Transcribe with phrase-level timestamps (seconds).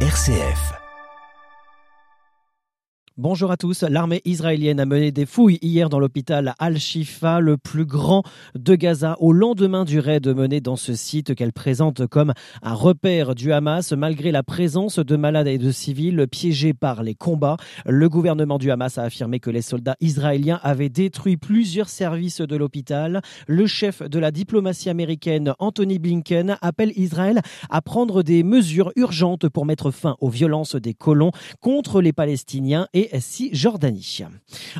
[0.00, 0.85] RCF.
[3.18, 3.82] Bonjour à tous.
[3.82, 8.24] L'armée israélienne a mené des fouilles hier dans l'hôpital Al-Shifa, le plus grand
[8.54, 13.34] de Gaza, au lendemain du raid mené dans ce site qu'elle présente comme un repère
[13.34, 17.56] du Hamas, malgré la présence de malades et de civils piégés par les combats.
[17.86, 22.56] Le gouvernement du Hamas a affirmé que les soldats israéliens avaient détruit plusieurs services de
[22.56, 23.22] l'hôpital.
[23.46, 27.40] Le chef de la diplomatie américaine, Anthony Blinken, appelle Israël
[27.70, 31.30] à prendre des mesures urgentes pour mettre fin aux violences des colons
[31.62, 32.88] contre les Palestiniens
[33.52, 34.22] Jordanie.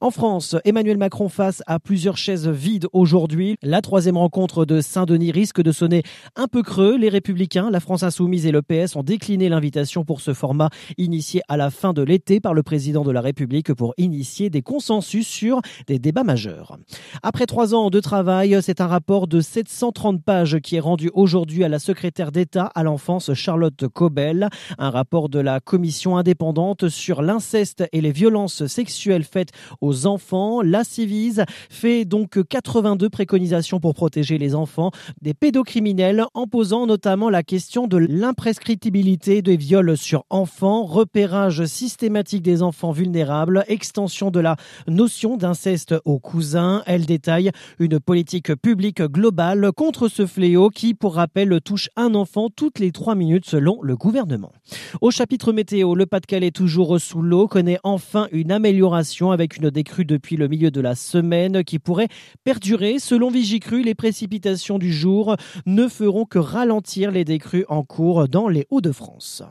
[0.00, 3.56] En France, Emmanuel Macron face à plusieurs chaises vides aujourd'hui.
[3.62, 6.02] La troisième rencontre de Saint-Denis risque de sonner
[6.36, 6.96] un peu creux.
[6.96, 11.42] Les Républicains, la France Insoumise et le PS ont décliné l'invitation pour ce format initié
[11.48, 15.26] à la fin de l'été par le président de la République pour initier des consensus
[15.26, 16.76] sur des débats majeurs.
[17.22, 21.64] Après trois ans de travail, c'est un rapport de 730 pages qui est rendu aujourd'hui
[21.64, 27.22] à la secrétaire d'État à l'enfance Charlotte Cobel, un rapport de la commission indépendante sur
[27.22, 30.62] l'inceste et les violences sexuelles faites aux enfants.
[30.62, 37.30] La Civise fait donc 82 préconisations pour protéger les enfants des pédocriminels en posant notamment
[37.30, 44.40] la question de l'imprescriptibilité des viols sur enfants, repérage systématique des enfants vulnérables, extension de
[44.40, 46.82] la notion d'inceste aux cousins.
[46.86, 52.48] Elle détaille une politique publique globale contre ce fléau qui, pour rappel, touche un enfant
[52.54, 54.52] toutes les trois minutes selon le gouvernement.
[55.00, 59.70] Au chapitre météo, le Pas-de-Calais toujours sous l'eau connaît enfin enfin une amélioration avec une
[59.70, 62.08] décrue depuis le milieu de la semaine qui pourrait
[62.42, 62.98] perdurer.
[62.98, 65.36] Selon Vigicru, les précipitations du jour
[65.66, 69.44] ne feront que ralentir les décrues en cours dans les Hauts-de-France.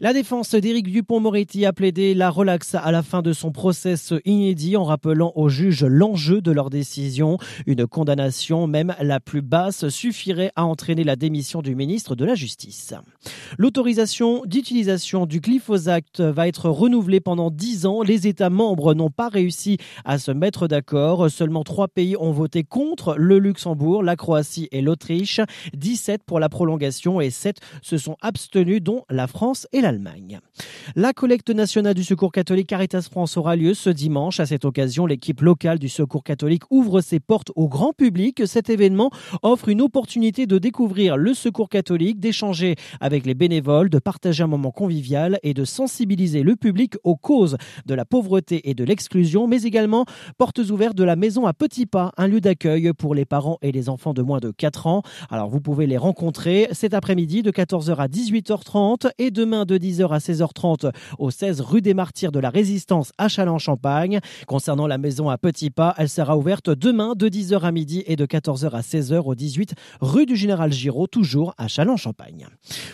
[0.00, 3.94] La défense d'Éric Dupont-Moretti a plaidé la relaxe à la fin de son procès
[4.24, 7.38] inédit en rappelant aux juges l'enjeu de leur décision.
[7.66, 12.34] Une condamnation, même la plus basse, suffirait à entraîner la démission du ministre de la
[12.34, 12.94] Justice.
[13.58, 19.28] L'autorisation d'utilisation du glyphosate va être renouvelée pendant 10 ans les États membres n'ont pas
[19.28, 19.76] réussi
[20.06, 21.30] à se mettre d'accord.
[21.30, 25.40] Seulement trois pays ont voté contre le Luxembourg, la Croatie et l'Autriche.
[25.74, 30.40] 17 pour la prolongation et 7 se sont abstenus, dont la France et l'Allemagne.
[30.96, 34.40] La collecte nationale du Secours catholique Caritas France aura lieu ce dimanche.
[34.40, 38.42] À cette occasion, l'équipe locale du Secours catholique ouvre ses portes au grand public.
[38.46, 39.10] Cet événement
[39.42, 44.46] offre une opportunité de découvrir le Secours catholique, d'échanger avec les bénévoles, de partager un
[44.46, 47.56] moment convivial et de sensibiliser le public aux causes
[47.86, 50.04] de la pauvreté et de l'exclusion, mais également
[50.38, 53.72] portes ouvertes de la maison à petits pas, un lieu d'accueil pour les parents et
[53.72, 55.02] les enfants de moins de 4 ans.
[55.30, 60.08] Alors vous pouvez les rencontrer cet après-midi de 14h à 18h30 et demain de 10h
[60.08, 64.20] à 16h30 au 16 rue des Martyrs de la Résistance à Châlons-Champagne.
[64.46, 68.16] Concernant la maison à petits pas, elle sera ouverte demain de 10h à midi et
[68.16, 72.46] de 14h à 16h au 18 rue du Général Giraud, toujours à Châlons-Champagne.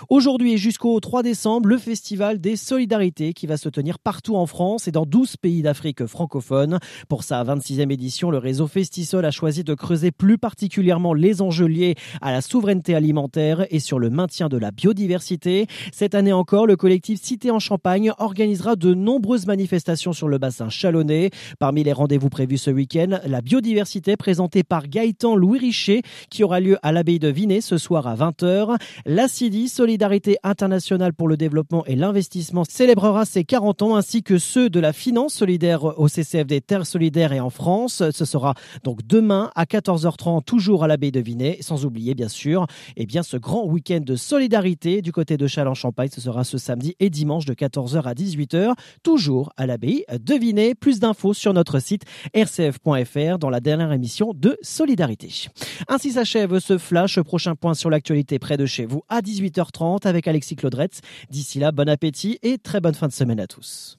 [0.09, 4.47] Aujourd'hui et jusqu'au 3 décembre, le festival des solidarités qui va se tenir partout en
[4.47, 6.79] France et dans 12 pays d'Afrique francophone.
[7.09, 11.67] Pour sa 26e édition, le réseau Festisol a choisi de creuser plus particulièrement les enjeux
[11.67, 15.67] liés à la souveraineté alimentaire et sur le maintien de la biodiversité.
[15.93, 20.69] Cette année encore, le collectif Cité en Champagne organisera de nombreuses manifestations sur le bassin
[20.69, 21.31] chalonnais.
[21.59, 26.61] Parmi les rendez-vous prévus ce week-end, la biodiversité présentée par Gaëtan Louis Richer qui aura
[26.61, 28.77] lieu à l'abbaye de Vinay ce soir à 20h.
[29.07, 34.39] La CIDI, Solidarité internationale pour le développement et l'investissement, célébrera ses 40 ans ainsi que
[34.39, 38.03] ceux de la finance solidaire au CCFD Terre Solidaire et en France.
[38.11, 42.67] Ce sera donc demain à 14h30, toujours à l'abbaye de Vinay, sans oublier bien sûr
[42.97, 46.09] eh bien, ce grand week-end de solidarité du côté de Châlons-Champagne.
[46.13, 50.75] Ce sera ce samedi et dimanche de 14h à 18h, toujours à l'abbaye de Vinay.
[50.75, 52.03] Plus d'infos sur notre site
[52.35, 55.49] rcf.fr dans la dernière émission de Solidarité.
[55.89, 57.21] Ainsi s'achève ce flash.
[57.21, 61.01] Prochain point sur l'actualité près de chez vous à 18h30 avec Alexis Claudretz.
[61.31, 63.99] D'ici là, bon appétit et très bonne fin de semaine à tous.